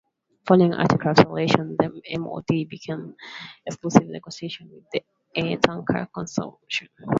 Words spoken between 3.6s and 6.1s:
exclusive negotiations with the Airtanker